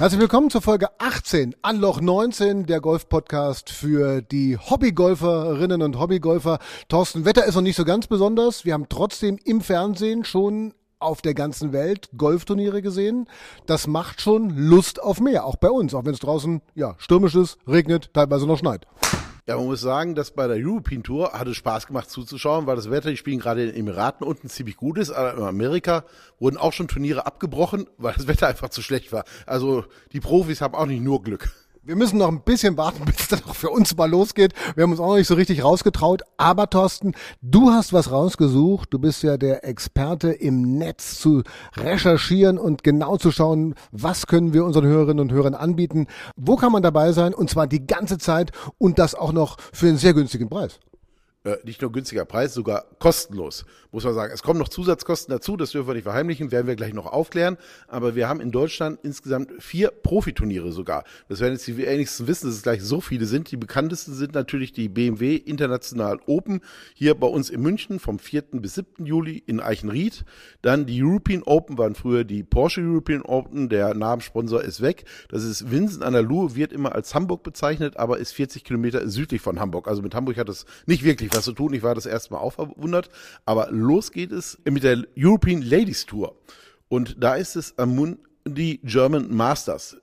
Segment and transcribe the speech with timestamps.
[0.00, 6.58] Herzlich willkommen zur Folge 18, Anloch 19, der Golf-Podcast für die Hobbygolferinnen und Hobbygolfer.
[6.88, 8.64] Thorsten, Wetter ist noch nicht so ganz besonders.
[8.64, 13.28] Wir haben trotzdem im Fernsehen schon auf der ganzen Welt Golfturniere gesehen.
[13.66, 17.34] Das macht schon Lust auf mehr, auch bei uns, auch wenn es draußen ja stürmisch
[17.34, 18.86] ist, regnet, teilweise noch schneit.
[19.46, 22.76] Ja, man muss sagen, dass bei der European Tour hat es Spaß gemacht zuzuschauen, weil
[22.76, 26.04] das Wetter, die spielen gerade in den Emiraten unten ziemlich gut ist, aber in Amerika
[26.38, 29.24] wurden auch schon Turniere abgebrochen, weil das Wetter einfach zu schlecht war.
[29.46, 31.50] Also die Profis haben auch nicht nur Glück.
[31.90, 34.52] Wir müssen noch ein bisschen warten, bis das auch für uns mal losgeht.
[34.76, 36.22] Wir haben uns auch noch nicht so richtig rausgetraut.
[36.36, 38.94] Aber Thorsten, du hast was rausgesucht.
[38.94, 41.42] Du bist ja der Experte im Netz zu
[41.76, 46.06] recherchieren und genau zu schauen, was können wir unseren Hörerinnen und Hörern anbieten.
[46.36, 47.34] Wo kann man dabei sein?
[47.34, 50.78] Und zwar die ganze Zeit und das auch noch für einen sehr günstigen Preis
[51.44, 54.32] äh, nicht nur günstiger Preis, sogar kostenlos, muss man sagen.
[54.34, 57.56] Es kommen noch Zusatzkosten dazu, das dürfen wir nicht verheimlichen, werden wir gleich noch aufklären.
[57.88, 61.04] Aber wir haben in Deutschland insgesamt vier Profiturniere sogar.
[61.28, 63.50] Das werden jetzt die wenigsten wissen, dass es gleich so viele sind.
[63.50, 66.60] Die bekanntesten sind natürlich die BMW International Open,
[66.94, 68.42] hier bei uns in München vom 4.
[68.52, 69.06] bis 7.
[69.06, 70.24] Juli in Eichenried.
[70.60, 75.04] Dann die European Open waren früher die Porsche European Open, der Namenssponsor ist weg.
[75.30, 79.08] Das ist Vincent an der Luhe, wird immer als Hamburg bezeichnet, aber ist 40 Kilometer
[79.08, 79.88] südlich von Hamburg.
[79.88, 81.74] Also mit Hamburg hat das nicht wirklich wirklich was zu tun.
[81.74, 83.08] Ich war das erste Mal auch verwundert.
[83.44, 86.36] Aber los geht es mit der European Ladies Tour.
[86.88, 89.96] Und da ist es Amundi German Masters.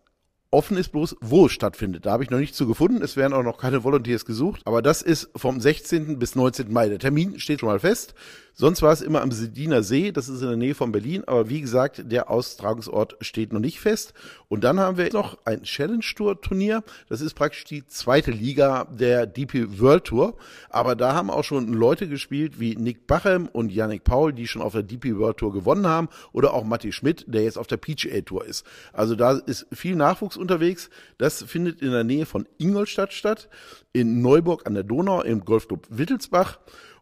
[0.49, 2.05] Offen ist bloß, wo es stattfindet.
[2.05, 3.01] Da habe ich noch nichts zu gefunden.
[3.01, 4.61] Es werden auch noch keine Volunteers gesucht.
[4.63, 6.19] Aber das ist vom 16.
[6.19, 6.71] bis 19.
[6.71, 6.87] Mai.
[6.87, 8.13] Der Termin steht schon mal fest.
[8.59, 11.47] Sonst war es immer am Sediner See, das ist in der Nähe von Berlin, aber
[11.47, 14.15] wie gesagt, der Austragungsort steht noch nicht fest.
[14.47, 18.85] Und dann haben wir noch ein Challenge Tour Turnier, das ist praktisch die zweite Liga
[18.85, 20.37] der DP World Tour,
[20.71, 24.63] aber da haben auch schon Leute gespielt wie Nick Bachem und Yannick Paul, die schon
[24.63, 27.77] auf der DP World Tour gewonnen haben oder auch Matti Schmidt, der jetzt auf der
[27.77, 28.65] PGA Tour ist.
[28.91, 30.89] Also da ist viel Nachwuchs unterwegs.
[31.19, 33.49] Das findet in der Nähe von Ingolstadt statt,
[33.93, 36.57] in Neuburg an der Donau im Golfclub Wittelsbach.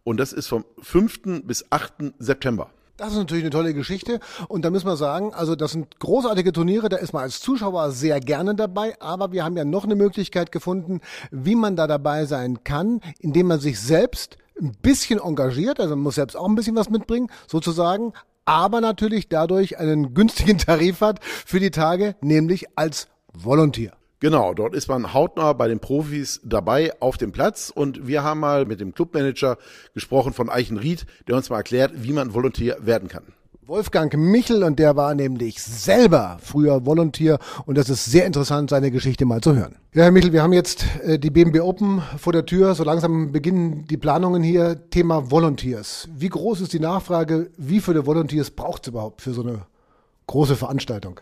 [0.05, 1.43] Und das ist vom 5.
[1.43, 2.13] bis 8.
[2.19, 2.69] September.
[2.95, 4.19] Das ist natürlich eine tolle Geschichte.
[4.47, 7.91] Und da müssen wir sagen, also das sind großartige Turniere, da ist man als Zuschauer
[7.91, 8.95] sehr gerne dabei.
[9.01, 11.01] Aber wir haben ja noch eine Möglichkeit gefunden,
[11.31, 16.03] wie man da dabei sein kann, indem man sich selbst ein bisschen engagiert, also man
[16.03, 18.13] muss selbst auch ein bisschen was mitbringen, sozusagen,
[18.45, 23.91] aber natürlich dadurch einen günstigen Tarif hat für die Tage, nämlich als Volontier.
[24.19, 28.39] Genau, dort ist man hautnah bei den Profis dabei auf dem Platz und wir haben
[28.39, 29.57] mal mit dem Clubmanager
[29.93, 33.23] gesprochen von Eichenried, der uns mal erklärt, wie man Volontär werden kann.
[33.67, 38.91] Wolfgang Michel und der war nämlich selber früher Volontier und das ist sehr interessant, seine
[38.91, 39.75] Geschichte mal zu hören.
[39.93, 42.75] Ja, Herr Michel, wir haben jetzt äh, die BMB Open vor der Tür.
[42.75, 44.89] So langsam beginnen die Planungen hier.
[44.91, 46.07] Thema Volunteers.
[46.15, 47.49] Wie groß ist die Nachfrage?
[47.57, 49.61] Wie viele Volunteers braucht es überhaupt für so eine
[50.27, 51.19] große Veranstaltung?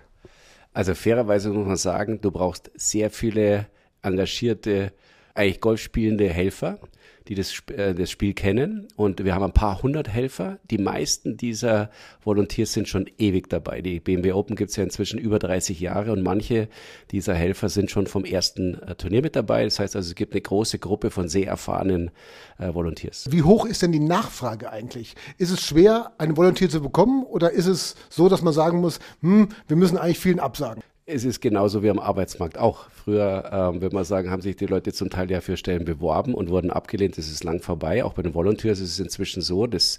[0.73, 3.67] Also fairerweise muss man sagen, du brauchst sehr viele
[4.01, 4.91] engagierte,
[5.35, 6.79] eigentlich golfspielende Helfer
[7.27, 8.87] die das, äh, das Spiel kennen.
[8.95, 10.59] Und wir haben ein paar hundert Helfer.
[10.69, 11.89] Die meisten dieser
[12.23, 13.81] Volunteers sind schon ewig dabei.
[13.81, 16.67] Die BMW Open gibt es ja inzwischen über 30 Jahre und manche
[17.11, 19.63] dieser Helfer sind schon vom ersten äh, Turnier mit dabei.
[19.63, 22.11] Das heißt also, es gibt eine große Gruppe von sehr erfahrenen
[22.57, 23.27] äh, Volunteers.
[23.31, 25.15] Wie hoch ist denn die Nachfrage eigentlich?
[25.37, 28.99] Ist es schwer, einen Volunteer zu bekommen oder ist es so, dass man sagen muss,
[29.21, 30.83] hm, wir müssen eigentlich vielen absagen?
[31.05, 32.89] Es ist genauso wie am Arbeitsmarkt auch.
[32.89, 36.33] Früher, ähm, würde man sagen, haben sich die Leute zum Teil ja für Stellen beworben
[36.33, 37.17] und wurden abgelehnt.
[37.17, 38.05] Das ist lang vorbei.
[38.05, 39.97] Auch bei den Volunteers ist es inzwischen so, dass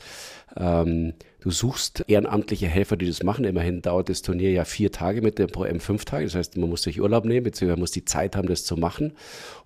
[0.56, 3.44] ähm, du suchst ehrenamtliche Helfer, die das machen.
[3.44, 6.24] Immerhin dauert das Turnier ja vier Tage mit dem Pro M fünf Tage.
[6.24, 9.12] Das heißt, man muss sich Urlaub nehmen, beziehungsweise muss die Zeit haben, das zu machen.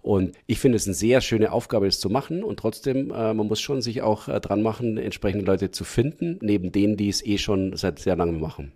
[0.03, 2.43] Und ich finde es eine sehr schöne Aufgabe, das zu machen.
[2.43, 6.41] Und trotzdem, äh, man muss schon sich auch äh, dran machen, entsprechende Leute zu finden,
[6.43, 8.73] neben denen, die es eh schon seit sehr langem machen.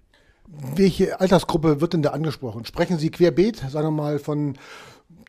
[0.76, 2.64] Welche Altersgruppe wird denn da angesprochen?
[2.66, 4.54] Sprechen Sie querbeet, sagen wir mal, von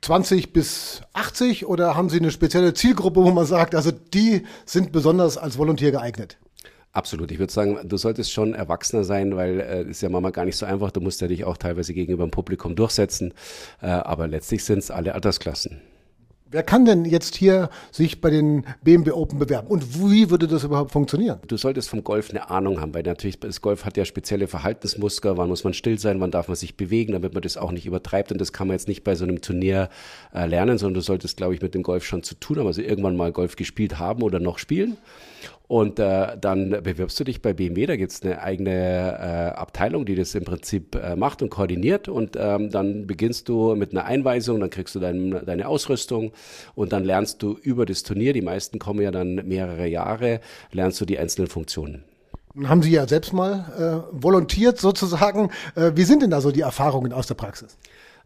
[0.02, 4.92] 20 bis 80 oder haben Sie eine spezielle Zielgruppe, wo man sagt, also die sind
[4.92, 6.38] besonders als Volontär geeignet?
[6.92, 7.32] Absolut.
[7.32, 10.58] Ich würde sagen, du solltest schon Erwachsener sein, weil äh, ist ja manchmal gar nicht
[10.58, 10.92] so einfach.
[10.92, 13.34] Du musst ja dich auch teilweise gegenüber dem Publikum durchsetzen.
[13.82, 15.82] Äh, aber letztlich sind es alle Altersklassen.
[16.54, 19.68] Wer kann denn jetzt hier sich bei den BMW Open bewerben?
[19.70, 21.40] Und wie würde das überhaupt funktionieren?
[21.48, 25.36] Du solltest vom Golf eine Ahnung haben, weil natürlich das Golf hat ja spezielle Verhaltensmuster.
[25.36, 26.22] Wann muss man still sein?
[26.22, 28.32] Wann darf man sich bewegen, damit man das auch nicht übertreibt?
[28.32, 29.90] Und das kann man jetzt nicht bei so einem Turnier
[30.32, 32.68] äh, lernen, sondern du solltest, glaube ich, mit dem Golf schon zu tun haben.
[32.68, 34.98] Also irgendwann mal Golf gespielt haben oder noch spielen.
[35.74, 40.14] Und äh, dann bewirbst du dich bei BMW, da gibt's eine eigene äh, Abteilung, die
[40.14, 42.08] das im Prinzip äh, macht und koordiniert.
[42.08, 46.32] Und ähm, dann beginnst du mit einer Einweisung, dann kriegst du dein, deine Ausrüstung
[46.76, 50.42] und dann lernst du über das Turnier, die meisten kommen ja dann mehrere Jahre,
[50.72, 52.04] lernst du die einzelnen Funktionen.
[52.66, 53.66] Haben Sie ja selbst mal
[54.12, 55.50] äh, volontiert sozusagen.
[55.74, 57.80] Äh, wie sind denn da so die Erfahrungen aus der Praxis?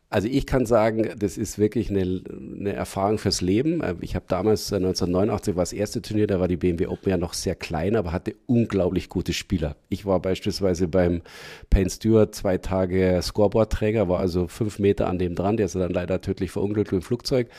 [0.10, 3.82] Also ich kann sagen, das ist wirklich eine, eine Erfahrung fürs Leben.
[3.82, 7.10] Äh, ich habe damals 1989 äh, war das erste Turnier, da war die BMW Open
[7.10, 9.76] ja noch sehr klein, aber hatte unglaublich gute Spieler.
[9.90, 11.24] Ich war beispielsweise beim
[11.70, 15.92] Payne Stewart zwei Tage Scoreboard-Träger, war also fünf Meter an dem dran, der ist dann
[15.92, 17.50] leider tödlich verunglückt im Flugzeug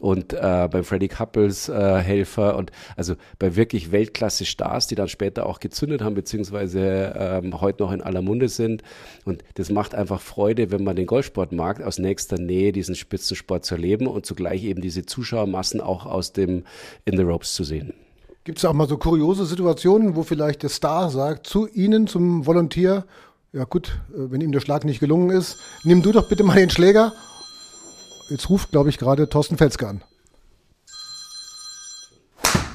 [0.00, 5.44] und äh, beim Freddie Couples äh, Helfer und also bei wirklich Weltklasse-Stars, die dann später
[5.44, 8.82] auch gezündet haben, beziehungsweise ähm, heute noch in aller Munde sind
[9.26, 13.64] und das macht einfach Freude, wenn man den Golfsport mag, aus nächster Nähe diesen Spitzensport
[13.64, 16.64] zu erleben und zugleich eben diese Zuschauermassen auch aus dem
[17.04, 17.94] In the Ropes zu sehen.
[18.44, 22.46] Gibt es auch mal so kuriose Situationen, wo vielleicht der Star sagt zu Ihnen, zum
[22.46, 23.04] Volontier,
[23.52, 26.56] ja gut, äh, wenn ihm der Schlag nicht gelungen ist, nimm du doch bitte mal
[26.56, 27.12] den Schläger.
[28.30, 30.02] Jetzt ruft, glaube ich, gerade Thorsten Felske an.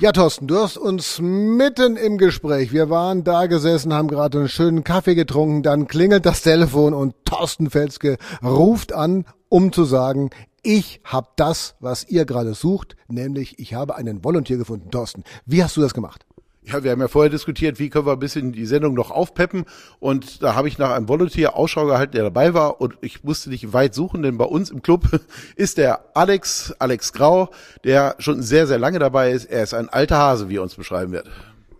[0.04, 2.74] Ja, Thorsten, du hast uns mitten im Gespräch.
[2.74, 7.16] Wir waren da gesessen, haben gerade einen schönen Kaffee getrunken, dann klingelt das Telefon und
[7.24, 13.60] Thorsten Felske ruft an, um zu sagen, ich habe das, was ihr gerade sucht, nämlich
[13.60, 14.92] ich habe einen Volontier gefunden.
[14.92, 16.26] Thorsten, wie hast du das gemacht?
[16.66, 19.66] Ja, wir haben ja vorher diskutiert, wie können wir ein bisschen die Sendung noch aufpeppen.
[20.00, 22.80] Und da habe ich nach einem Volunteer Ausschau gehalten, der dabei war.
[22.80, 25.04] Und ich musste nicht weit suchen, denn bei uns im Club
[25.56, 27.50] ist der Alex, Alex Grau,
[27.84, 29.46] der schon sehr, sehr lange dabei ist.
[29.46, 31.30] Er ist ein alter Hase, wie er uns beschreiben wird.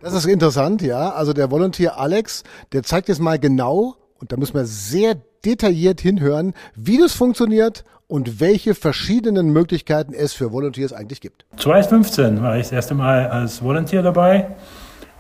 [0.02, 1.12] Das ist interessant, ja.
[1.12, 2.44] Also der Volunteer Alex,
[2.74, 7.84] der zeigt jetzt mal genau, und da müssen wir sehr detailliert hinhören, wie das funktioniert
[8.08, 11.46] und welche verschiedenen Möglichkeiten es für Volunteers eigentlich gibt.
[11.58, 14.56] 2015 war ich das erste Mal als Volunteer dabei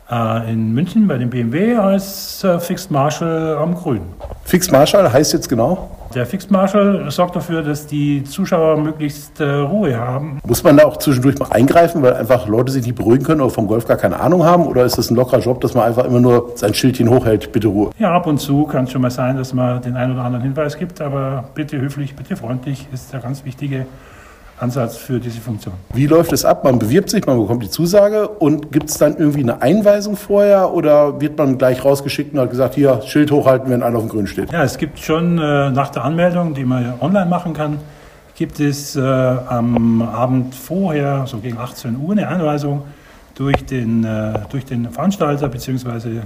[0.09, 4.01] in München bei dem BMW als äh, Fixed Marshal am Grün.
[4.43, 5.89] Fixed Marshal heißt jetzt genau?
[6.13, 10.39] Der Fixed Marshal sorgt dafür, dass die Zuschauer möglichst äh, Ruhe haben.
[10.45, 13.49] Muss man da auch zwischendurch mal eingreifen, weil einfach Leute sich nicht beruhigen können oder
[13.49, 14.67] vom Golf gar keine Ahnung haben?
[14.67, 17.67] Oder ist das ein lockerer Job, dass man einfach immer nur sein Schildchen hochhält, bitte
[17.67, 17.89] Ruhe?
[17.97, 20.43] Ja, ab und zu kann es schon mal sein, dass man den einen oder anderen
[20.43, 23.87] Hinweis gibt, aber bitte höflich, bitte freundlich ist der ganz wichtige
[24.59, 25.73] Ansatz für diese Funktion.
[25.93, 26.63] Wie läuft es ab?
[26.63, 30.73] Man bewirbt sich, man bekommt die Zusage und gibt es dann irgendwie eine Einweisung vorher
[30.73, 34.09] oder wird man gleich rausgeschickt und hat gesagt, hier Schild hochhalten, wenn einer auf dem
[34.09, 34.51] Grün steht?
[34.51, 37.79] Ja, es gibt schon äh, nach der Anmeldung, die man online machen kann,
[38.35, 42.83] gibt es äh, am Abend vorher, so gegen 18 Uhr, eine Einweisung
[43.35, 46.21] durch den, äh, durch den Veranstalter bzw.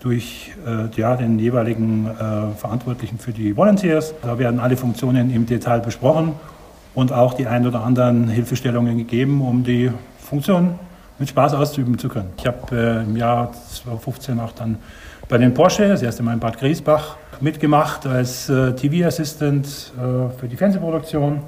[0.00, 4.14] durch äh, ja, den jeweiligen äh, Verantwortlichen für die Volunteers.
[4.22, 6.34] Da werden alle Funktionen im Detail besprochen
[6.98, 10.80] und auch die ein oder anderen Hilfestellungen gegeben, um die Funktion
[11.20, 12.30] mit Spaß auszuüben zu können.
[12.36, 14.78] Ich habe äh, im Jahr 2015 auch dann
[15.28, 20.48] bei den Porsche, das erste Mal in Bad Griesbach, mitgemacht als äh, TV-Assistent äh, für
[20.48, 21.40] die Fernsehproduktion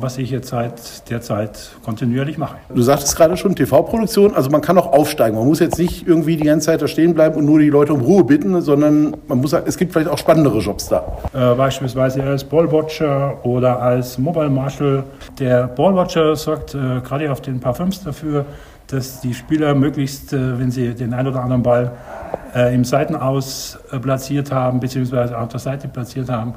[0.00, 2.56] was ich jetzt seit der Zeit kontinuierlich mache.
[2.74, 5.36] Du sagtest gerade schon, TV-Produktion, also man kann auch aufsteigen.
[5.36, 7.92] Man muss jetzt nicht irgendwie die ganze Zeit da stehen bleiben und nur die Leute
[7.92, 11.18] um Ruhe bitten, sondern man muss sagen, es gibt vielleicht auch spannendere Jobs da.
[11.32, 15.04] Äh, beispielsweise als Ballwatcher oder als Mobile Marshal.
[15.38, 18.44] Der Ballwatcher sorgt äh, gerade auf den Parfüms dafür,
[18.88, 21.92] dass die Spieler möglichst, äh, wenn sie den einen oder anderen Ball
[22.54, 26.54] äh, im Seitenaus äh, platziert haben, beziehungsweise auf der Seite platziert haben,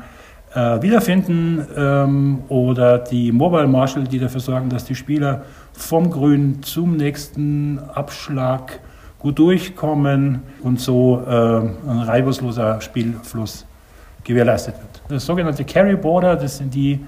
[0.55, 5.43] äh, wiederfinden ähm, oder die Mobile Marshal, die dafür sorgen, dass die Spieler
[5.73, 8.79] vom Grün zum nächsten Abschlag
[9.19, 13.65] gut durchkommen und so äh, ein reibungsloser Spielfluss
[14.23, 15.01] gewährleistet wird.
[15.09, 16.99] Das sogenannte Carry Border, das sind die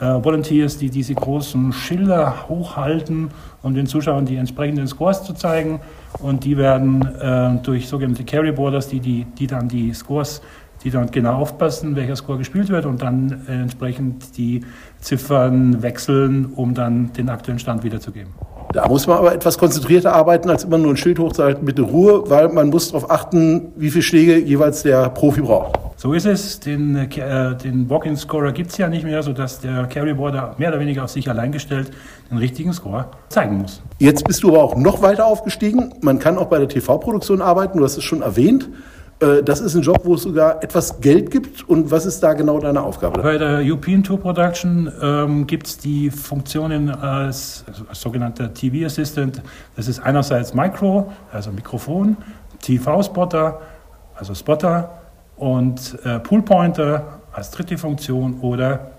[0.00, 3.30] äh, Volunteers, die diese großen Schilder hochhalten,
[3.62, 5.80] um den Zuschauern die entsprechenden Scores zu zeigen.
[6.20, 10.40] Und die werden äh, durch sogenannte Carry Borders, die, die, die dann die Scores
[10.84, 14.62] die dann genau aufpassen, welcher Score gespielt wird und dann äh, entsprechend die
[15.00, 18.32] Ziffern wechseln, um dann den aktuellen Stand wiederzugeben.
[18.72, 22.28] Da muss man aber etwas konzentrierter arbeiten, als immer nur ein Schild hochzuhalten, bitte Ruhe,
[22.28, 25.78] weil man muss darauf achten, wie viele Schläge jeweils der Profi braucht.
[25.96, 26.60] So ist es.
[26.60, 31.04] Den, äh, den Walk-in-Scorer gibt es ja nicht mehr, sodass der Carryboarder mehr oder weniger
[31.04, 31.90] auf sich allein gestellt
[32.30, 33.82] den richtigen Score zeigen muss.
[33.98, 35.94] Jetzt bist du aber auch noch weiter aufgestiegen.
[36.02, 38.68] Man kann auch bei der TV-Produktion arbeiten, du hast es schon erwähnt.
[39.20, 41.68] Äh, das ist ein Job, wo es sogar etwas Geld gibt.
[41.68, 43.22] Und was ist da genau deine Aufgabe?
[43.22, 49.42] Bei der European Tour Production ähm, gibt es die Funktionen als, als sogenannter TV Assistant.
[49.76, 52.16] Das ist einerseits Micro, also Mikrofon,
[52.60, 53.60] TV-Spotter,
[54.16, 54.90] also Spotter
[55.36, 58.90] und äh, Poolpointer als dritte Funktion oder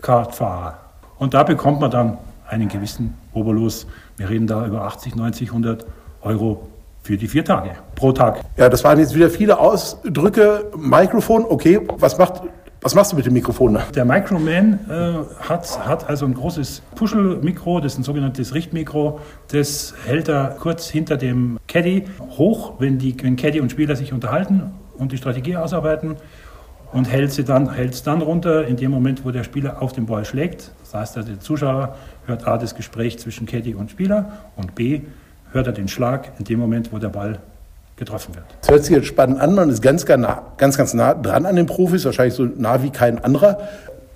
[0.00, 0.78] Kartfahrer.
[1.18, 3.86] Und da bekommt man dann einen gewissen Oberlos.
[4.16, 5.86] Wir reden da über 80, 90, 100
[6.22, 6.68] Euro
[7.04, 8.40] für die vier Tage pro Tag.
[8.56, 10.70] Ja, das waren jetzt wieder viele Ausdrücke.
[10.76, 12.42] Mikrofon, okay, was macht
[12.80, 13.78] was machst du mit dem Mikrofon?
[13.94, 19.20] Der Microman äh, hat, hat also ein großes Puschelmikro, das ist ein sogenanntes Richtmikro.
[19.48, 22.04] Das hält er kurz hinter dem Caddy
[22.36, 26.16] hoch, wenn, die, wenn Caddy und Spieler sich unterhalten und die Strategie ausarbeiten
[26.92, 27.70] und hält es dann,
[28.04, 30.70] dann runter in dem Moment, wo der Spieler auf den Ball schlägt.
[30.82, 31.96] Das heißt, der Zuschauer
[32.26, 35.00] hört A das Gespräch zwischen Caddy und Spieler und B
[35.54, 37.38] hört er den Schlag in dem Moment, wo der Ball
[37.96, 38.44] getroffen wird.
[38.60, 41.46] Das hört sich jetzt spannend an, man ist ganz, ganz, nah, ganz, ganz nah dran
[41.46, 43.58] an den Profis, wahrscheinlich so nah wie kein anderer.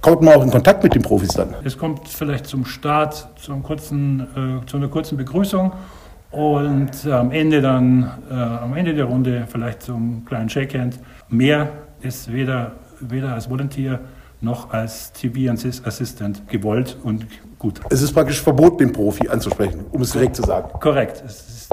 [0.00, 1.54] Kommt man auch in Kontakt mit den Profis dann?
[1.64, 5.72] Es kommt vielleicht zum Start, zum kurzen, äh, zu einer kurzen Begrüßung
[6.30, 10.98] und am Ende dann, äh, am Ende der Runde vielleicht zum kleinen Shakehand.
[11.28, 11.68] Mehr
[12.00, 14.00] ist weder, weder als Volunteer
[14.40, 17.26] noch als TV-Assistant gewollt und
[17.58, 17.80] gut.
[17.90, 20.70] Es ist praktisch verboten, den Profi anzusprechen, um es direkt zu sagen.
[20.78, 21.24] Korrekt.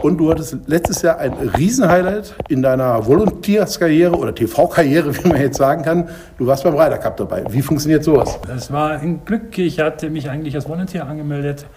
[0.02, 5.58] Und du hattest letztes Jahr ein Riesenhighlight in deiner Volunteerskarriere oder TV-Karriere, wie man jetzt
[5.58, 6.10] sagen kann.
[6.38, 7.44] Du warst beim Ryder Cup dabei.
[7.50, 8.40] Wie funktioniert sowas?
[8.54, 9.58] Es war ein Glück.
[9.58, 11.68] Ich hatte mich eigentlich als Volunteer angemeldet,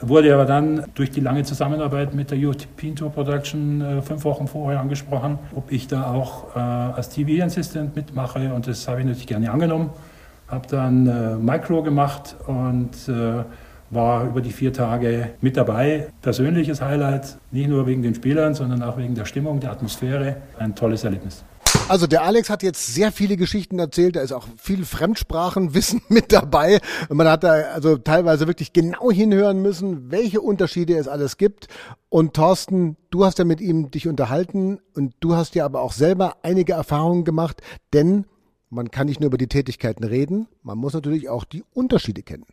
[0.00, 4.48] wurde aber dann durch die lange Zusammenarbeit mit der European Tour Production äh, fünf Wochen
[4.48, 8.52] vorher angesprochen, ob ich da auch äh, als TV-Assistant mitmache.
[8.54, 9.90] Und das habe ich natürlich gerne angenommen.
[10.52, 13.42] Habe dann äh, Micro gemacht und äh,
[13.88, 16.08] war über die vier Tage mit dabei.
[16.20, 20.36] Persönliches Highlight, nicht nur wegen den Spielern, sondern auch wegen der Stimmung, der Atmosphäre.
[20.58, 21.42] Ein tolles Erlebnis.
[21.88, 26.32] Also der Alex hat jetzt sehr viele Geschichten erzählt, da ist auch viel Fremdsprachenwissen mit
[26.32, 26.80] dabei.
[27.08, 31.68] Man hat da also teilweise wirklich genau hinhören müssen, welche Unterschiede es alles gibt.
[32.10, 35.92] Und Thorsten, du hast ja mit ihm dich unterhalten und du hast ja aber auch
[35.92, 37.62] selber einige Erfahrungen gemacht,
[37.94, 38.26] denn
[38.72, 42.46] man kann nicht nur über die Tätigkeiten reden, man muss natürlich auch die Unterschiede kennen.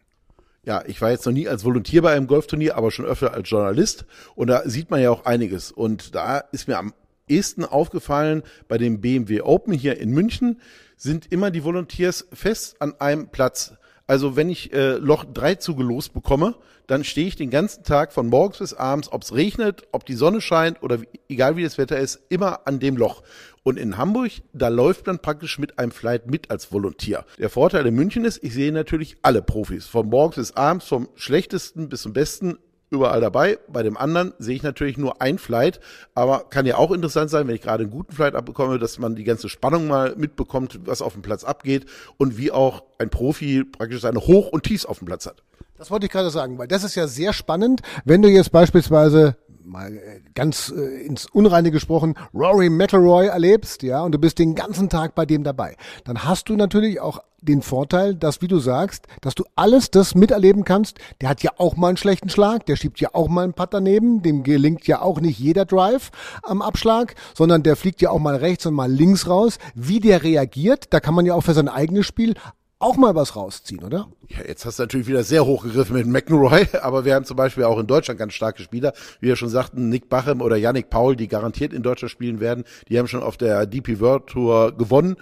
[0.65, 3.49] Ja, ich war jetzt noch nie als Volontier bei einem Golfturnier, aber schon öfter als
[3.49, 4.05] Journalist.
[4.35, 5.71] Und da sieht man ja auch einiges.
[5.71, 6.93] Und da ist mir am
[7.29, 10.59] ehesten aufgefallen, bei dem BMW Open hier in München
[10.97, 13.73] sind immer die Volunteers fest an einem Platz.
[14.05, 16.55] Also wenn ich äh, Loch 3 zugelost bekomme,
[16.87, 20.15] dann stehe ich den ganzen Tag von morgens bis abends, ob es regnet, ob die
[20.15, 23.21] Sonne scheint oder wie, egal wie das Wetter ist, immer an dem Loch.
[23.63, 27.25] Und in Hamburg, da läuft man praktisch mit einem Flight mit als Volontier.
[27.37, 29.85] Der Vorteil in München ist, ich sehe natürlich alle Profis.
[29.85, 32.57] Von morgens bis abends, vom schlechtesten bis zum besten
[32.89, 33.59] überall dabei.
[33.67, 35.79] Bei dem anderen sehe ich natürlich nur ein Flight,
[36.15, 39.15] aber kann ja auch interessant sein, wenn ich gerade einen guten Flight abbekomme, dass man
[39.15, 41.85] die ganze Spannung mal mitbekommt, was auf dem Platz abgeht
[42.17, 45.43] und wie auch ein Profi praktisch seine Hoch- und Tiefs auf dem Platz hat.
[45.77, 49.37] Das wollte ich gerade sagen, weil das ist ja sehr spannend, wenn du jetzt beispielsweise
[49.69, 54.55] mal äh, ganz äh, ins Unreine gesprochen, Rory McIlroy erlebst, ja, und du bist den
[54.55, 58.59] ganzen Tag bei dem dabei, dann hast du natürlich auch den Vorteil, dass, wie du
[58.59, 60.99] sagst, dass du alles das miterleben kannst.
[61.21, 63.69] Der hat ja auch mal einen schlechten Schlag, der schiebt ja auch mal einen Putt
[63.71, 66.11] daneben, dem gelingt ja auch nicht jeder Drive
[66.43, 69.57] am Abschlag, sondern der fliegt ja auch mal rechts und mal links raus.
[69.73, 72.33] Wie der reagiert, da kann man ja auch für sein eigenes Spiel
[72.79, 74.07] auch mal was rausziehen, oder?
[74.29, 77.65] Ja, jetzt hast du natürlich wieder sehr hochgegriffen mit McEnroy, aber wir haben zum Beispiel
[77.65, 81.15] auch in Deutschland ganz starke Spieler, wie wir schon sagten, Nick Bachem oder Yannick Paul,
[81.15, 82.63] die garantiert in Deutschland spielen werden.
[82.87, 85.17] Die haben schon auf der DP World Tour gewonnen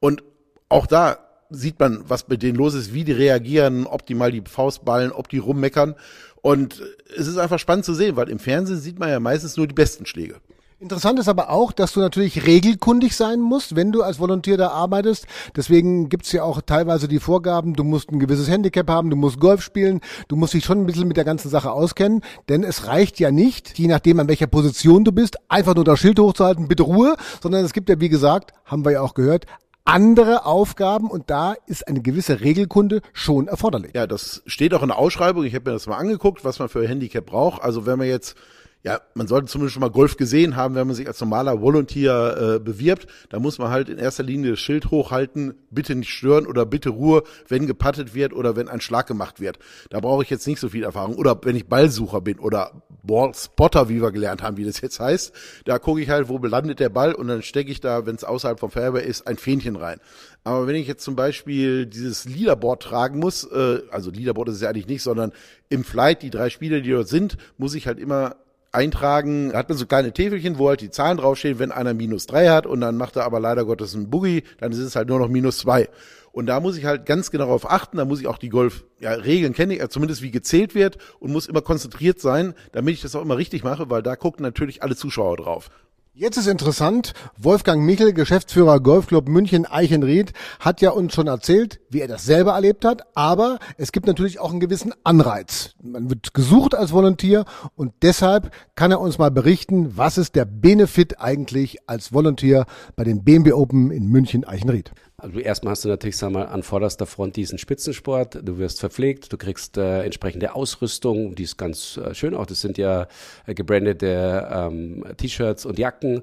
[0.00, 0.24] und
[0.68, 1.18] auch da
[1.50, 4.84] sieht man, was mit denen los ist, wie die reagieren, ob die mal die Faust
[4.86, 5.94] ballen, ob die rummeckern.
[6.40, 6.82] Und
[7.14, 9.74] es ist einfach spannend zu sehen, weil im Fernsehen sieht man ja meistens nur die
[9.74, 10.36] besten Schläge.
[10.82, 14.70] Interessant ist aber auch, dass du natürlich regelkundig sein musst, wenn du als Volontär da
[14.70, 15.28] arbeitest.
[15.54, 19.38] Deswegen gibt's ja auch teilweise die Vorgaben, du musst ein gewisses Handicap haben, du musst
[19.38, 22.88] Golf spielen, du musst dich schon ein bisschen mit der ganzen Sache auskennen, denn es
[22.88, 26.66] reicht ja nicht, je nachdem an welcher Position du bist, einfach nur das Schild hochzuhalten,
[26.66, 29.46] bitte Ruhe, sondern es gibt ja, wie gesagt, haben wir ja auch gehört,
[29.84, 33.92] andere Aufgaben und da ist eine gewisse Regelkunde schon erforderlich.
[33.94, 35.44] Ja, das steht auch in der Ausschreibung.
[35.44, 37.62] Ich habe mir das mal angeguckt, was man für Handicap braucht.
[37.62, 38.36] Also wenn man jetzt
[38.84, 42.56] ja, man sollte zumindest schon mal Golf gesehen haben, wenn man sich als normaler Volunteer
[42.56, 43.06] äh, bewirbt.
[43.28, 46.90] Da muss man halt in erster Linie das Schild hochhalten, bitte nicht stören oder bitte
[46.90, 49.60] Ruhe, wenn gepattet wird oder wenn ein Schlag gemacht wird.
[49.90, 51.14] Da brauche ich jetzt nicht so viel Erfahrung.
[51.14, 55.32] Oder wenn ich Ballsucher bin oder Ballspotter, wie wir gelernt haben, wie das jetzt heißt,
[55.64, 58.24] da gucke ich halt, wo belandet der Ball und dann stecke ich da, wenn es
[58.24, 60.00] außerhalb vom Fairway ist, ein Fähnchen rein.
[60.42, 64.62] Aber wenn ich jetzt zum Beispiel dieses Leaderboard tragen muss, äh, also Leaderboard ist es
[64.62, 65.30] ja eigentlich nicht, sondern
[65.68, 68.34] im Flight, die drei Spieler, die dort sind, muss ich halt immer
[68.72, 72.48] eintragen, hat man so kleine Täfelchen, wo halt die Zahlen draufstehen, wenn einer minus drei
[72.48, 75.18] hat und dann macht er aber leider Gottes einen Boogie, dann ist es halt nur
[75.18, 75.88] noch minus zwei.
[76.32, 79.52] Und da muss ich halt ganz genau darauf achten, da muss ich auch die Golf-Regeln
[79.52, 83.14] ja, kennen, ja, zumindest wie gezählt wird und muss immer konzentriert sein, damit ich das
[83.14, 85.70] auch immer richtig mache, weil da gucken natürlich alle Zuschauer drauf.
[86.14, 92.02] Jetzt ist interessant, Wolfgang Michel, Geschäftsführer Golfclub München Eichenried, hat ja uns schon erzählt, wie
[92.02, 95.70] er das selber erlebt hat, aber es gibt natürlich auch einen gewissen Anreiz.
[95.82, 100.44] Man wird gesucht als Volontier und deshalb kann er uns mal berichten, was ist der
[100.44, 104.92] Benefit eigentlich als Volontier bei den BMW Open in München Eichenried.
[105.22, 108.40] Also erstmal hast du natürlich, sag mal, an vorderster Front diesen Spitzensport.
[108.42, 112.44] Du wirst verpflegt, du kriegst äh, entsprechende Ausrüstung, die ist ganz äh, schön auch.
[112.44, 113.06] Das sind ja
[113.46, 116.22] äh, gebrandete ähm, T-Shirts und Jacken.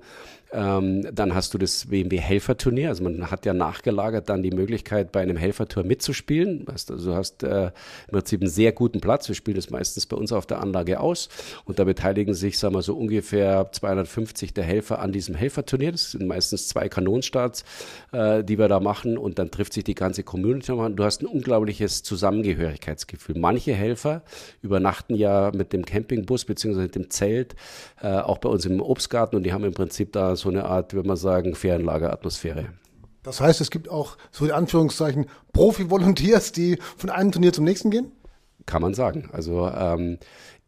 [0.52, 2.90] Ähm, dann hast du das BMW Helferturnier.
[2.90, 6.66] Also man hat ja nachgelagert dann die Möglichkeit, bei einem Helfertour mitzuspielen.
[6.68, 9.28] Also du hast äh, im Prinzip einen sehr guten Platz.
[9.28, 11.30] Wir spielen das meistens bei uns auf der Anlage aus.
[11.66, 15.92] Und da beteiligen sich, sagen wir so ungefähr 250 der Helfer an diesem Helferturnier.
[15.92, 17.64] Das sind meistens zwei Kanonstarts,
[18.12, 19.18] äh, die wir da machen.
[19.18, 20.72] Und dann trifft sich die ganze Community.
[20.72, 23.38] Du hast ein unglaubliches Zusammengehörigkeitsgefühl.
[23.38, 24.24] Manche Helfer
[24.62, 27.56] übernachten ja mit dem Campingbus beziehungsweise mit dem Zelt
[28.02, 30.94] äh, auch bei uns im Obstgarten und die haben im Prinzip da so eine Art,
[30.94, 32.66] würde man sagen, Ferienlageratmosphäre.
[33.24, 37.92] Das heißt, es gibt auch so in Anführungszeichen Profi-Volunteers, die von einem Turnier zum nächsten
[37.92, 38.12] gehen?
[38.66, 39.30] Kann man sagen.
[39.34, 40.18] Also ähm,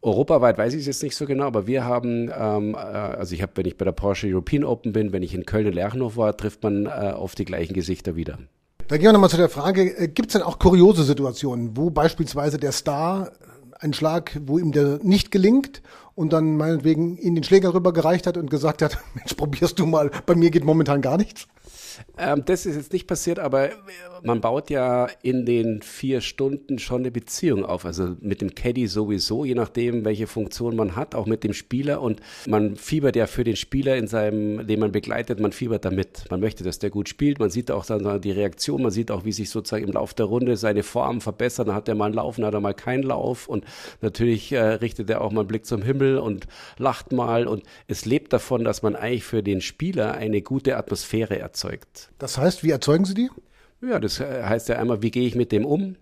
[0.02, 3.42] Europaweit weiß ich es jetzt nicht so genau, aber wir haben, ähm, äh, also ich
[3.42, 6.16] habe, wenn ich bei der Porsche European Open bin, wenn ich in Köln in Lerchenhof
[6.16, 8.38] war, trifft man äh, oft die gleichen Gesichter wieder.
[8.88, 11.90] Da gehen wir nochmal zu der Frage, äh, gibt es denn auch kuriose Situationen, wo
[11.90, 13.30] beispielsweise der Star
[13.78, 15.82] einen Schlag, wo ihm der nicht gelingt
[16.14, 20.10] und dann meinetwegen ihn den Schläger rübergereicht hat und gesagt hat, Mensch, probierst du mal,
[20.26, 21.46] bei mir geht momentan gar nichts?
[22.18, 23.70] Ähm, das ist jetzt nicht passiert, aber
[24.22, 27.84] man baut ja in den vier Stunden schon eine Beziehung auf.
[27.84, 32.00] Also mit dem Caddy sowieso, je nachdem, welche Funktion man hat, auch mit dem Spieler.
[32.00, 36.24] Und man fiebert ja für den Spieler in seinem, den man begleitet, man fiebert damit.
[36.30, 37.38] Man möchte, dass der gut spielt.
[37.38, 38.82] Man sieht auch dann die Reaktion.
[38.82, 41.68] Man sieht auch, wie sich sozusagen im Laufe der Runde seine Form verbessert.
[41.68, 43.48] Dann hat er mal einen Lauf, hat er mal keinen Lauf.
[43.48, 43.64] Und
[44.00, 46.46] natürlich äh, richtet er auch mal einen Blick zum Himmel und
[46.78, 47.46] lacht mal.
[47.46, 52.10] Und es lebt davon, dass man eigentlich für den Spieler eine gute Atmosphäre erzeugt.
[52.18, 53.30] Das heißt, wie erzeugen Sie die?
[53.80, 55.96] Ja, das heißt ja einmal, wie gehe ich mit dem um?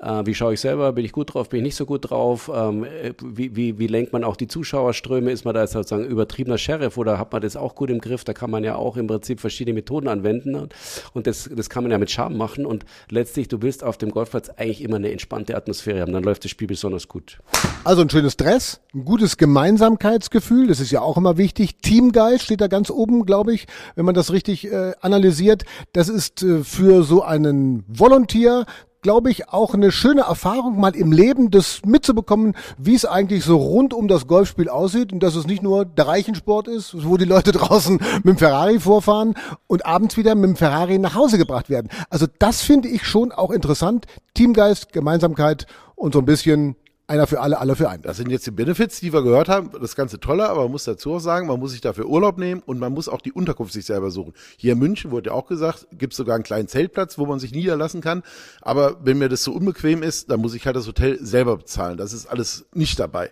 [0.00, 0.92] Äh, wie schaue ich selber?
[0.92, 1.48] Bin ich gut drauf?
[1.48, 2.50] Bin ich nicht so gut drauf?
[2.52, 5.30] Ähm, äh, wie, wie, wie lenkt man auch die Zuschauerströme?
[5.30, 8.24] Ist man da sozusagen übertriebener Sheriff oder hat man das auch gut im Griff?
[8.24, 10.74] Da kann man ja auch im Prinzip verschiedene Methoden anwenden und,
[11.12, 14.10] und das, das kann man ja mit Charme machen und letztlich, du willst auf dem
[14.10, 16.12] Golfplatz eigentlich immer eine entspannte Atmosphäre haben.
[16.12, 17.38] Dann läuft das Spiel besonders gut.
[17.84, 21.76] Also ein schönes Dress, ein gutes Gemeinsamkeitsgefühl, das ist ja auch immer wichtig.
[21.78, 25.64] Teamgeist steht da ganz oben, glaube ich, wenn man das richtig äh, analysiert.
[25.92, 28.66] Das ist äh, für so einen Volontier
[29.02, 33.56] glaube ich, auch eine schöne Erfahrung, mal im Leben das mitzubekommen, wie es eigentlich so
[33.56, 37.24] rund um das Golfspiel aussieht und dass es nicht nur der Reichensport ist, wo die
[37.24, 39.34] Leute draußen mit dem Ferrari vorfahren
[39.66, 41.88] und abends wieder mit dem Ferrari nach Hause gebracht werden.
[42.10, 44.06] Also das finde ich schon auch interessant.
[44.34, 48.02] Teamgeist, Gemeinsamkeit und so ein bisschen einer für alle, alle für einen.
[48.02, 49.70] Das sind jetzt die Benefits, die wir gehört haben.
[49.80, 52.62] Das Ganze toller, aber man muss dazu auch sagen, man muss sich dafür Urlaub nehmen
[52.64, 54.32] und man muss auch die Unterkunft sich selber suchen.
[54.56, 57.38] Hier in München wurde ja auch gesagt, gibt es sogar einen kleinen Zeltplatz, wo man
[57.38, 58.22] sich niederlassen kann.
[58.60, 61.98] Aber wenn mir das so unbequem ist, dann muss ich halt das Hotel selber bezahlen.
[61.98, 63.30] Das ist alles nicht dabei.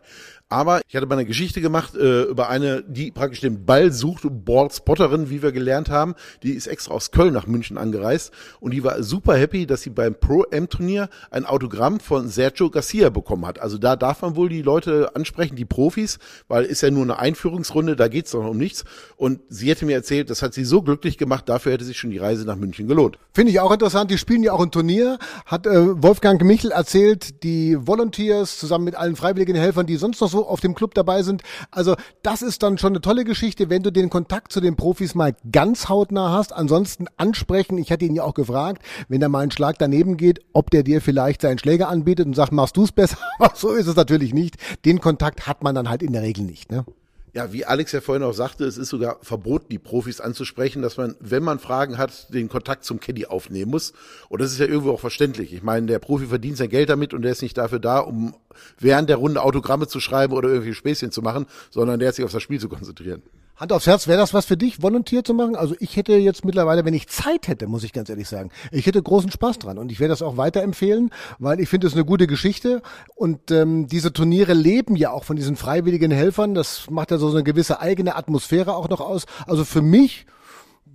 [0.53, 4.25] Aber ich hatte mal eine Geschichte gemacht äh, über eine, die praktisch den Ball sucht,
[4.29, 6.17] Ballspotterin, wie wir gelernt haben.
[6.43, 9.91] Die ist extra aus Köln nach München angereist und die war super happy, dass sie
[9.91, 13.61] beim Pro-M-Turnier ein Autogramm von Sergio Garcia bekommen hat.
[13.61, 17.21] Also da darf man wohl die Leute ansprechen, die Profis, weil ist ja nur eine
[17.21, 18.85] Einführungsrunde, da geht's doch um nichts.
[19.17, 22.11] Und sie hätte mir erzählt, das hat sie so glücklich gemacht, dafür hätte sich schon
[22.11, 23.19] die Reise nach München gelohnt.
[23.33, 24.11] Finde ich auch interessant.
[24.11, 25.21] Die spielen ja auch ein Turnier.
[25.47, 30.29] Hat äh, Wolfgang Michel erzählt, die Volunteers zusammen mit allen freiwilligen Helfern, die sonst noch
[30.29, 31.43] so auf dem Club dabei sind.
[31.71, 35.15] Also das ist dann schon eine tolle Geschichte, wenn du den Kontakt zu den Profis
[35.15, 36.53] mal ganz hautnah hast.
[36.53, 37.79] Ansonsten ansprechen.
[37.79, 40.83] Ich hatte ihn ja auch gefragt, wenn da mal ein Schlag daneben geht, ob der
[40.83, 43.19] dir vielleicht seinen Schläger anbietet und sagt, machst du es besser.
[43.55, 44.57] So ist es natürlich nicht.
[44.85, 46.71] Den Kontakt hat man dann halt in der Regel nicht.
[46.71, 46.85] Ne?
[47.33, 50.97] Ja, wie Alex ja vorhin auch sagte, es ist sogar verboten, die Profis anzusprechen, dass
[50.97, 53.93] man, wenn man Fragen hat, den Kontakt zum Caddy aufnehmen muss.
[54.29, 55.53] Und das ist ja irgendwo auch verständlich.
[55.53, 58.35] Ich meine, der Profi verdient sein Geld damit und der ist nicht dafür da, um
[58.79, 62.25] während der Runde Autogramme zu schreiben oder irgendwie Späßchen zu machen, sondern der hat sich
[62.25, 63.23] auf das Spiel zu konzentrieren.
[63.61, 65.55] Hand aufs Herz, wäre das was für dich, Volontier zu machen?
[65.55, 68.87] Also ich hätte jetzt mittlerweile, wenn ich Zeit hätte, muss ich ganz ehrlich sagen, ich
[68.87, 72.07] hätte großen Spaß dran und ich werde das auch weiterempfehlen, weil ich finde es eine
[72.07, 72.81] gute Geschichte
[73.17, 76.55] und ähm, diese Turniere leben ja auch von diesen freiwilligen Helfern.
[76.55, 79.27] Das macht ja so eine gewisse eigene Atmosphäre auch noch aus.
[79.47, 80.25] Also für mich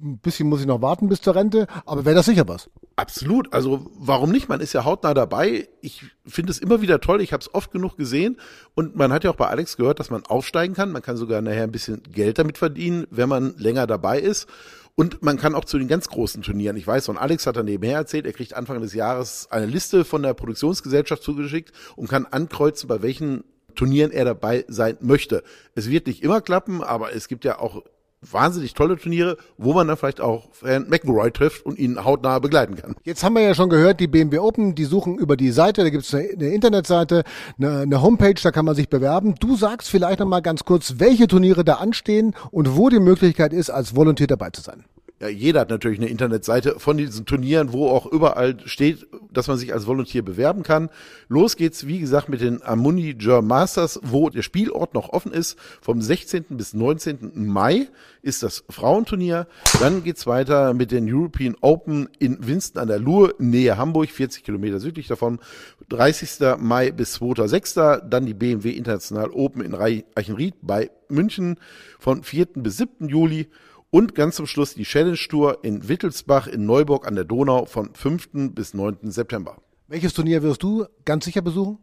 [0.04, 2.70] ein bisschen muss ich noch warten bis zur Rente, aber wäre das sicher was?
[2.96, 3.54] Absolut.
[3.54, 4.48] Also warum nicht?
[4.48, 5.68] Man ist ja hautnah dabei.
[5.82, 7.22] Ich finde es immer wieder toll.
[7.22, 8.38] Ich habe es oft genug gesehen.
[8.74, 10.92] Und man hat ja auch bei Alex gehört, dass man aufsteigen kann.
[10.92, 14.48] Man kann sogar nachher ein bisschen Geld damit verdienen, wenn man länger dabei ist.
[14.96, 16.78] Und man kann auch zu den ganz großen Turnieren.
[16.78, 20.06] Ich weiß, von Alex hat er nebenher erzählt, er kriegt Anfang des Jahres eine Liste
[20.06, 23.44] von der Produktionsgesellschaft zugeschickt und kann ankreuzen, bei welchen
[23.76, 25.44] Turnieren er dabei sein möchte.
[25.76, 27.84] Es wird nicht immer klappen, aber es gibt ja auch
[28.22, 32.76] wahnsinnig tolle Turniere, wo man dann vielleicht auch Herrn McEnroy trifft und ihn hautnah begleiten
[32.76, 32.96] kann.
[33.04, 35.90] Jetzt haben wir ja schon gehört, die BMW Open, die suchen über die Seite, da
[35.90, 37.24] gibt es eine, eine, Internetseite,
[37.58, 39.36] eine, eine, Homepage, da kann man sich bewerben.
[39.40, 43.54] Du sagst vielleicht noch mal ganz kurz, welche Turniere da anstehen und wo die Möglichkeit
[43.54, 44.86] ist, als Volontär dabei zu sein
[45.22, 49.58] ja, jeder hat natürlich eine Internetseite von diesen Turnieren, wo auch überall steht, dass man
[49.58, 50.90] sich als Volunteer bewerben kann.
[51.30, 55.58] Los geht's, wie gesagt, mit den Amundi German Masters, wo der Spielort noch offen ist.
[55.82, 56.46] Vom 16.
[56.50, 57.32] bis 19.
[57.48, 57.88] Mai
[58.24, 59.48] ist das Frauenturnier.
[59.80, 64.44] Dann geht's weiter mit den European Open in Winston an der Luhr, Nähe Hamburg, 40
[64.44, 65.40] Kilometer südlich davon.
[65.88, 66.58] 30.
[66.60, 68.02] Mai bis 2.6.
[68.10, 71.58] Dann die BMW International Open in Reichenried bei München
[72.00, 72.48] von 4.
[72.56, 73.08] bis 7.
[73.08, 73.48] Juli.
[73.90, 77.94] Und ganz zum Schluss die Challenge Tour in Wittelsbach in Neuburg an der Donau von
[77.94, 78.52] 5.
[78.54, 79.12] bis 9.
[79.12, 79.58] September.
[79.88, 81.78] Welches Turnier wirst du ganz sicher besuchen?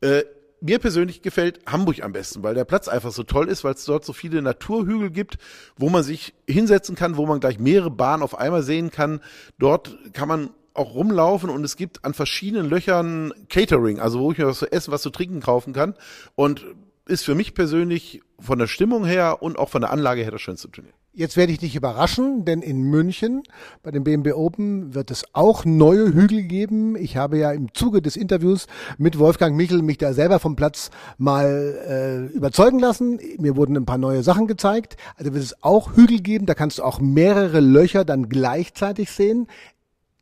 [0.00, 0.22] Äh,
[0.60, 3.84] mir persönlich gefällt Hamburg am besten, weil der Platz einfach so toll ist, weil es
[3.84, 5.38] dort so viele Naturhügel gibt,
[5.76, 9.20] wo man sich hinsetzen kann, wo man gleich mehrere Bahnen auf einmal sehen kann.
[9.58, 14.38] Dort kann man auch rumlaufen und es gibt an verschiedenen Löchern Catering, also wo ich
[14.38, 15.94] mir was zu essen, was zu trinken kaufen kann.
[16.36, 16.64] Und
[17.06, 20.40] ist für mich persönlich von der Stimmung her und auch von der Anlage her das
[20.40, 20.92] schönste Turnier.
[21.12, 23.42] Jetzt werde ich dich überraschen, denn in München
[23.82, 26.94] bei dem BMW Open wird es auch neue Hügel geben.
[26.94, 30.90] Ich habe ja im Zuge des Interviews mit Wolfgang Michel mich da selber vom Platz
[31.18, 33.18] mal äh, überzeugen lassen.
[33.38, 34.96] Mir wurden ein paar neue Sachen gezeigt.
[35.16, 39.48] Also wird es auch Hügel geben, da kannst du auch mehrere Löcher dann gleichzeitig sehen.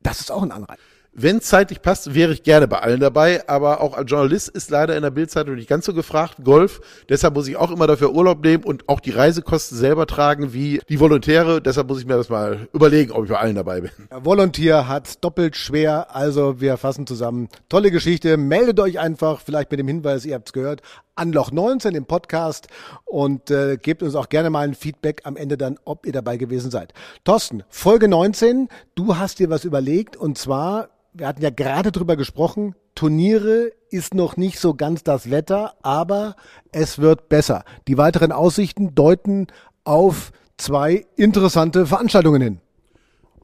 [0.02, 0.78] Das ist auch ein Anreiz.
[1.20, 4.94] Wenn zeitlich passt, wäre ich gerne bei allen dabei, aber auch als Journalist ist leider
[4.94, 6.36] in der Bildzeitung nicht ganz so gefragt.
[6.44, 10.52] Golf, deshalb muss ich auch immer dafür Urlaub nehmen und auch die Reisekosten selber tragen
[10.52, 11.60] wie die Volontäre.
[11.60, 13.90] Deshalb muss ich mir das mal überlegen, ob ich bei allen dabei bin.
[14.12, 17.48] Der Volontier hat doppelt schwer, also wir fassen zusammen.
[17.68, 18.36] Tolle Geschichte.
[18.36, 20.82] Meldet euch einfach, vielleicht mit dem Hinweis, ihr habt es gehört,
[21.18, 22.68] an Loch 19 im Podcast
[23.04, 26.36] und äh, gebt uns auch gerne mal ein Feedback am Ende dann, ob ihr dabei
[26.36, 26.94] gewesen seid.
[27.24, 32.16] Thorsten, Folge 19, du hast dir was überlegt und zwar wir hatten ja gerade drüber
[32.16, 36.36] gesprochen, Turniere ist noch nicht so ganz das Wetter, aber
[36.72, 37.64] es wird besser.
[37.86, 39.46] Die weiteren Aussichten deuten
[39.84, 42.60] auf zwei interessante Veranstaltungen hin.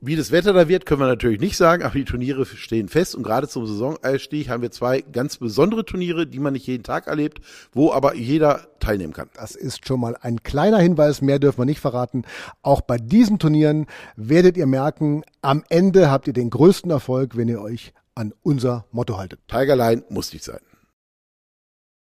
[0.06, 3.14] Wie das Wetter da wird, können wir natürlich nicht sagen, aber die Turniere stehen fest
[3.14, 7.06] und gerade zum Saisoneinstieg haben wir zwei ganz besondere Turniere, die man nicht jeden Tag
[7.06, 7.40] erlebt,
[7.72, 9.30] wo aber jeder teilnehmen kann.
[9.32, 12.24] Das ist schon mal ein kleiner Hinweis, mehr dürfen wir nicht verraten.
[12.60, 17.48] Auch bei diesen Turnieren werdet ihr merken, am Ende habt ihr den größten Erfolg, wenn
[17.48, 19.40] ihr euch an unser Motto haltet.
[19.48, 20.60] Tigerline muss nicht sein.